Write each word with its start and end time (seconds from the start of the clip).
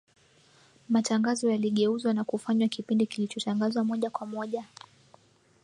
matangazo 0.89 1.51
yaligeuzwa 1.51 2.13
na 2.13 2.23
kufanywa 2.23 2.67
kipindi 2.67 3.05
kilichotangazwa 3.05 3.83
moja 3.83 4.09
kwa 4.09 4.27
moja 4.27 4.65